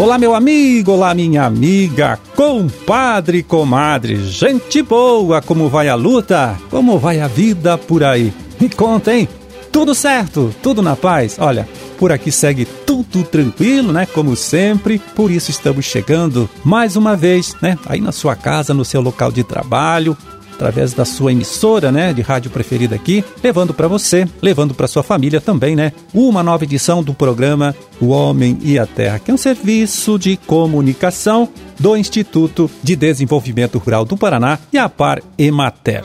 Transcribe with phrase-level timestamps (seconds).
[0.00, 6.58] Olá, meu amigo, olá, minha amiga, compadre, comadre, gente boa, como vai a luta?
[6.70, 8.32] Como vai a vida por aí?
[8.58, 9.28] Me contem,
[9.70, 10.54] tudo certo?
[10.62, 11.36] Tudo na paz?
[11.38, 11.68] Olha,
[11.98, 14.06] por aqui segue tudo tranquilo, né?
[14.06, 14.98] Como sempre.
[15.14, 17.78] Por isso estamos chegando mais uma vez, né?
[17.84, 20.16] Aí na sua casa, no seu local de trabalho,
[20.60, 25.02] através da sua emissora, né, de rádio preferida aqui, levando para você, levando para sua
[25.02, 29.34] família também, né, uma nova edição do programa O Homem e a Terra, que é
[29.34, 36.04] um serviço de comunicação do Instituto de Desenvolvimento Rural do Paraná e a Par Emater.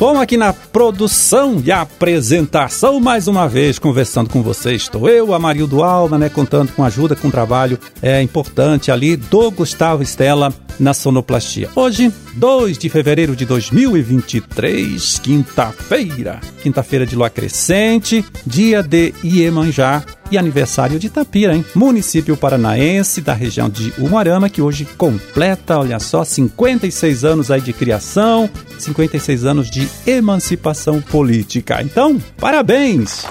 [0.00, 4.80] Bom, aqui na produção e apresentação, mais uma vez conversando com vocês.
[4.80, 10.02] Estou eu, Amarildo Alma, né, contando com ajuda, com trabalho é, importante ali do Gustavo
[10.02, 11.68] Estela na sonoplastia.
[11.76, 16.40] Hoje, 2 de fevereiro de 2023, quinta-feira.
[16.62, 21.64] Quinta-feira de lua crescente, dia de Iemanjá e aniversário de Tapira, hein?
[21.74, 27.72] Município paranaense da região de Umuarama, que hoje completa, olha só, 56 anos aí de
[27.72, 31.82] criação, 56 anos de emancipação política.
[31.82, 33.26] Então, parabéns!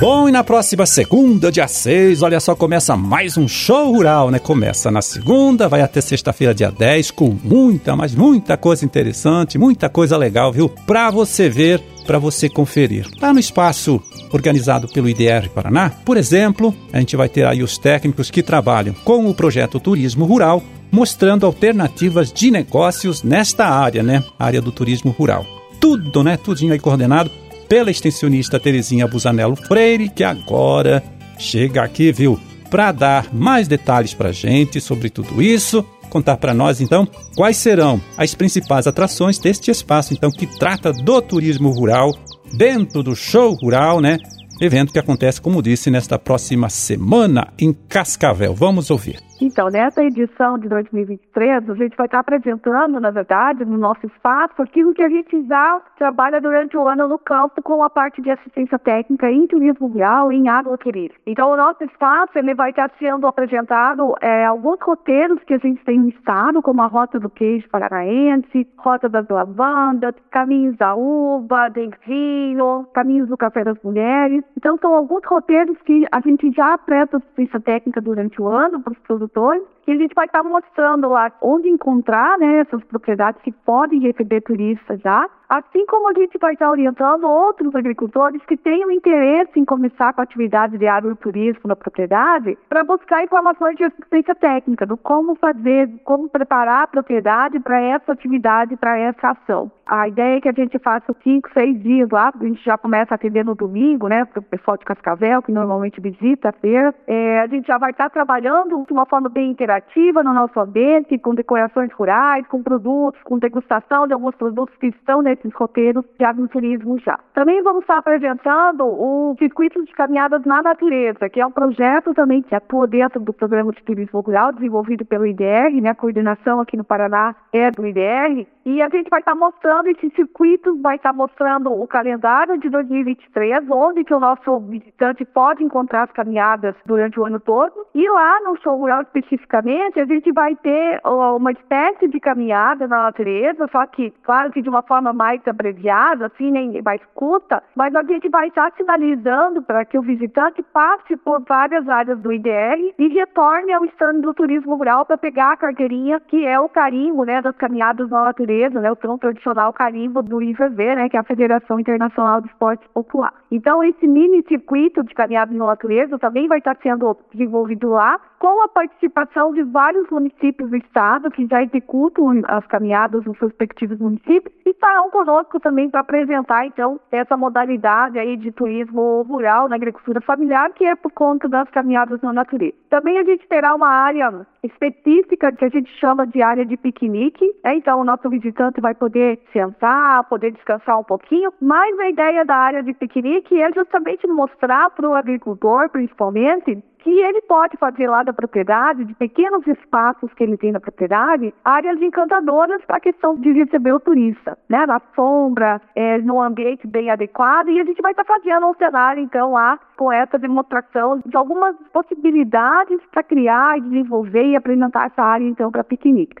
[0.00, 4.38] Bom, e na próxima segunda, dia 6, olha só, começa mais um show rural, né?
[4.38, 9.88] Começa na segunda, vai até sexta-feira, dia 10, com muita, mas muita coisa interessante, muita
[9.88, 10.68] coisa legal, viu?
[10.68, 13.06] Pra você ver, pra você conferir.
[13.20, 17.76] Lá no espaço organizado pelo IDR Paraná, por exemplo, a gente vai ter aí os
[17.76, 24.24] técnicos que trabalham com o projeto Turismo Rural, mostrando alternativas de negócios nesta área, né?
[24.38, 25.46] Área do turismo rural.
[25.78, 26.38] Tudo, né?
[26.38, 27.30] Tudinho aí coordenado
[27.68, 31.04] pela extensionista Terezinha Busanello Freire, que agora
[31.38, 36.80] chega aqui, viu, para dar mais detalhes para gente sobre tudo isso, contar para nós
[36.80, 37.06] então
[37.36, 42.12] quais serão as principais atrações deste espaço então que trata do turismo rural
[42.52, 44.18] dentro do show rural, né?
[44.60, 48.54] Evento que acontece, como disse, nesta próxima semana em Cascavel.
[48.54, 49.27] Vamos ouvir.
[49.40, 54.60] Então, nessa edição de 2023, a gente vai estar apresentando, na verdade, no nosso espaço,
[54.60, 58.30] aquilo que a gente já trabalha durante o ano no campo com a parte de
[58.30, 61.14] assistência técnica em turismo rural e em querida.
[61.24, 65.84] Então, o nosso espaço ele vai estar sendo apresentado é, alguns roteiros que a gente
[65.84, 71.68] tem no estado, como a Rota do Queijo Paranaense, Rota das Lavandas, Caminhos da Uva,
[71.68, 74.42] Denzinho, Caminhos do Café das Mulheres.
[74.56, 78.92] Então, são alguns roteiros que a gente já presta assistência técnica durante o ano para
[78.92, 78.98] os
[79.34, 84.00] told e a gente vai estar mostrando lá onde encontrar né, essas propriedades que podem
[84.00, 89.58] receber turistas já Assim como a gente vai estar orientando outros agricultores que tenham interesse
[89.58, 94.84] em começar com a atividade de agroturismo na propriedade, para buscar informações de assistência técnica,
[94.84, 99.72] do como fazer, como preparar a propriedade para essa atividade, para essa ação.
[99.86, 103.14] A ideia é que a gente faça cinco, seis dias lá, a gente já começa
[103.14, 106.94] a atender no domingo, né, para o pessoal de Cascavel, que normalmente visita a feira.
[107.06, 109.77] É, a gente já vai estar trabalhando de uma forma bem interativa
[110.24, 115.22] no nosso ambiente, com decorações rurais, com produtos, com degustação de alguns produtos que estão
[115.22, 117.18] nesse esses roteiros de aventurismo já.
[117.32, 122.42] Também vamos estar apresentando o Circuito de Caminhadas na Natureza, que é um projeto também
[122.42, 125.90] que atua dentro do Programa de Turismo Rural, desenvolvido pelo IDR, né?
[125.90, 128.46] A coordenação aqui no Paraná é do IDR.
[128.68, 133.64] E a gente vai estar mostrando esse circuito, vai estar mostrando o calendário de 2023,
[133.70, 137.86] onde que o nosso visitante pode encontrar as caminhadas durante o ano todo.
[137.94, 143.04] E lá no show rural especificamente, a gente vai ter uma espécie de caminhada na
[143.04, 147.94] natureza, só que, claro que de uma forma mais abreviada, assim, nem mais curta, mas
[147.94, 152.92] a gente vai estar sinalizando para que o visitante passe por várias áreas do IDR
[152.98, 157.24] e retorne ao stand do turismo rural para pegar a carteirinha, que é o carimbo,
[157.24, 161.16] né, das caminhadas na natureza natureza, né, o tão tradicional carimbo do IVV, né, que
[161.16, 163.32] é a Federação Internacional de Esportes Popular.
[163.50, 168.62] Então, esse mini circuito de caminhada na natureza também vai estar sendo desenvolvido lá, com
[168.62, 173.98] a participação de vários municípios do estado que já executam as caminhadas nos seus respectivos
[173.98, 179.76] municípios e estarão conosco também para apresentar, então, essa modalidade aí de turismo rural na
[179.76, 182.74] agricultura familiar, que é por conta das caminhadas na natureza.
[182.88, 187.44] Também a gente terá uma área específica que a gente chama de área de piquenique,
[187.64, 187.74] né?
[187.76, 192.56] então o nosso visitante vai poder sentar, poder descansar um pouquinho, mas a ideia da
[192.56, 198.22] área de piquenique é justamente mostrar para o agricultor, principalmente, que ele pode fazer lá
[198.22, 203.36] da propriedade, de pequenos espaços que ele tem na propriedade, áreas encantadoras para a questão
[203.36, 204.84] de receber o turista, né?
[204.86, 208.74] Na sombra, é, num ambiente bem adequado, e a gente vai estar tá fazendo um
[208.74, 215.22] cenário, então, lá com essa demonstração de algumas possibilidades para criar, desenvolver e apresentar essa
[215.22, 216.36] área, então, para piquenique.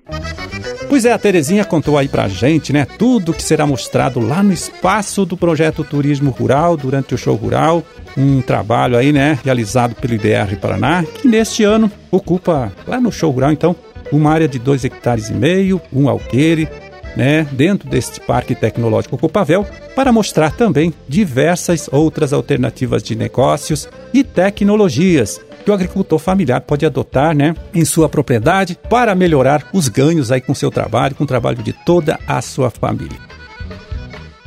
[0.88, 4.52] Pois é, a Terezinha contou aí pra gente, né, tudo que será mostrado lá no
[4.52, 7.82] espaço do projeto Turismo Rural durante o show rural,
[8.18, 13.30] um trabalho aí, né, realizado pelo IDR Paraná, que neste ano ocupa lá no show
[13.30, 13.76] rural, então,
[14.10, 16.68] uma área de dois hectares e meio, um alqueire,
[17.16, 24.24] né, dentro deste Parque Tecnológico Copavel, para mostrar também diversas outras alternativas de negócios e
[24.24, 30.32] tecnologias que o agricultor familiar pode adotar né, em sua propriedade para melhorar os ganhos
[30.32, 33.27] aí com seu trabalho, com o trabalho de toda a sua família.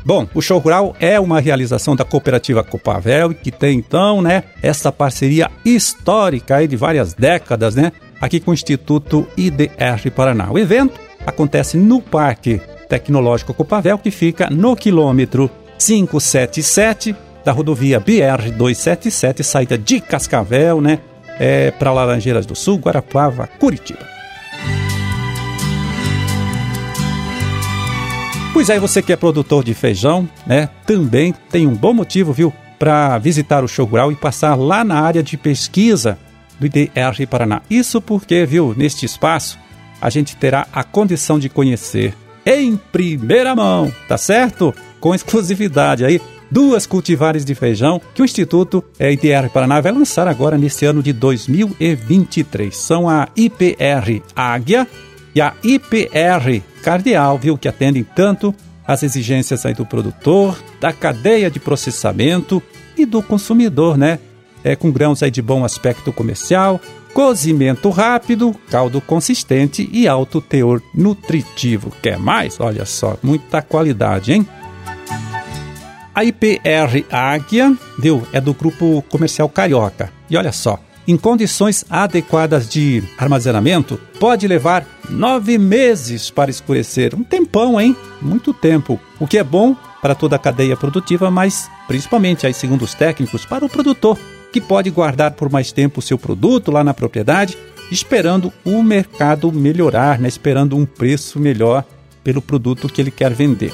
[0.04, 4.92] Bom, o show rural é uma realização da cooperativa Copavel que tem então, né, essa
[4.92, 10.52] parceria histórica aí de várias décadas, né, aqui com o Instituto IDR Paraná.
[10.52, 12.60] O evento acontece no Parque
[12.90, 17.16] Tecnológico Copavel, que fica no quilômetro 577
[17.46, 21.00] da rodovia BR 277, saída de Cascavel, né,
[21.40, 24.21] é, para Laranjeiras do Sul, Guarapuava, Curitiba.
[28.54, 32.54] Pois aí, você que é produtor de feijão, né, também tem um bom motivo, viu,
[32.78, 36.18] para visitar o show e passar lá na área de pesquisa
[36.60, 37.62] do IDR Paraná.
[37.70, 39.58] Isso porque, viu, neste espaço
[40.02, 42.14] a gente terá a condição de conhecer
[42.46, 44.74] em primeira mão, tá certo?
[45.00, 46.20] Com exclusividade aí
[46.50, 51.14] duas cultivares de feijão que o Instituto IDR Paraná vai lançar agora nesse ano de
[51.14, 52.76] 2023.
[52.76, 54.88] São a IPR Águia
[55.34, 58.54] e a IPR Cardeal, viu, que atendem tanto
[58.86, 62.62] as exigências aí do produtor, da cadeia de processamento
[62.98, 64.20] e do consumidor, né?
[64.64, 66.80] É, com grãos aí de bom aspecto comercial,
[67.14, 71.92] cozimento rápido, caldo consistente e alto teor nutritivo.
[72.02, 72.60] Quer mais?
[72.60, 74.48] Olha só, muita qualidade, hein?
[76.14, 80.12] A IPR Águia, viu, é do grupo comercial Carioca.
[80.30, 80.78] E olha só,
[81.12, 87.14] em condições adequadas de armazenamento, pode levar nove meses para escurecer.
[87.14, 87.96] Um tempão, hein?
[88.22, 88.98] Muito tempo.
[89.20, 93.46] O que é bom para toda a cadeia produtiva, mas principalmente, aí, segundo os técnicos,
[93.46, 94.18] para o produtor,
[94.54, 97.58] que pode guardar por mais tempo o seu produto lá na propriedade,
[97.92, 100.30] esperando o mercado melhorar, né?
[100.30, 101.84] esperando um preço melhor
[102.24, 103.74] pelo produto que ele quer vender.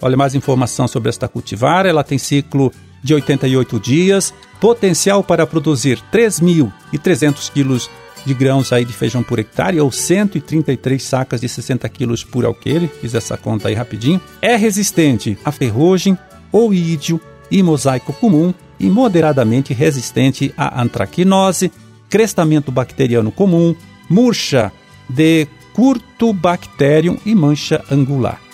[0.00, 1.84] Olha mais informação sobre esta cultivar.
[1.84, 2.72] Ela tem ciclo
[3.02, 7.90] de 88 dias, potencial para produzir 3.300 quilos
[8.24, 12.90] de grãos aí de feijão por hectare ou 133 sacas de 60 quilos por alqueire.
[13.00, 14.20] Fiz essa conta aí rapidinho.
[14.42, 16.18] É resistente a ferrugem,
[16.52, 21.72] oídio e mosaico comum e moderadamente resistente à antraquinose,
[22.08, 23.74] crestamento bacteriano comum,
[24.08, 24.72] murcha
[25.08, 28.47] de curtobacterium e mancha angular.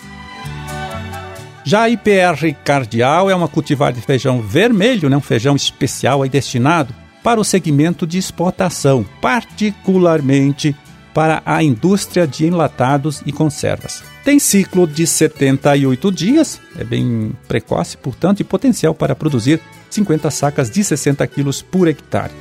[1.65, 6.29] Já a IPR Cardial é uma cultivar de feijão vermelho, né, um feijão especial aí
[6.29, 10.75] destinado para o segmento de exportação, particularmente
[11.11, 14.03] para a indústria de enlatados e conservas.
[14.23, 19.59] Tem ciclo de 78 dias, é bem precoce, portanto, e potencial para produzir
[19.89, 22.33] 50 sacas de 60 quilos por hectare.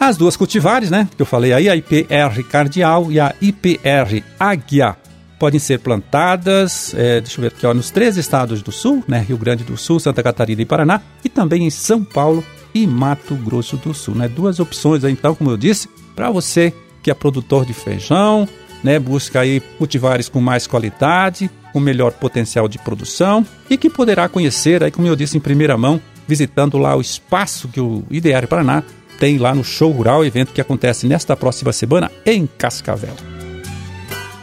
[0.00, 4.96] As duas cultivares, né, que eu falei aí, a IPR Cardial e a IPR Águia,
[5.40, 9.24] podem ser plantadas, é, deixa eu ver aqui, ó, nos três estados do sul, né,
[9.26, 12.44] Rio Grande do Sul, Santa Catarina e Paraná, e também em São Paulo
[12.74, 14.14] e Mato Grosso do Sul.
[14.14, 14.28] Né?
[14.28, 18.46] Duas opções, então, como eu disse, para você que é produtor de feijão,
[18.84, 24.28] né, busca aí cultivares com mais qualidade, com melhor potencial de produção e que poderá
[24.28, 25.98] conhecer, aí, como eu disse, em primeira mão,
[26.28, 28.82] visitando lá o espaço que o Ideário Paraná
[29.18, 33.39] tem lá no Show Rural, evento que acontece nesta próxima semana em Cascavel.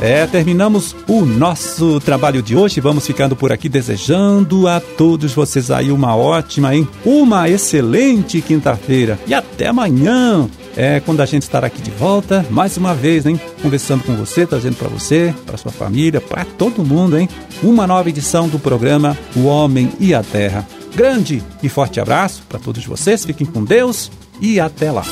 [0.00, 2.80] É, terminamos o nosso trabalho de hoje.
[2.80, 6.88] Vamos ficando por aqui desejando a todos vocês aí uma ótima, hein?
[7.04, 9.16] Uma excelente quinta-feira.
[9.28, 10.50] E até amanhã.
[10.76, 13.40] É quando a gente estará aqui de volta, mais uma vez, hein?
[13.60, 17.28] Conversando com você, trazendo para você, para sua família, para todo mundo, hein?
[17.62, 20.66] Uma nova edição do programa O Homem e a Terra.
[20.94, 24.10] Grande e forte abraço para todos vocês, fiquem com Deus
[24.40, 25.04] e até lá.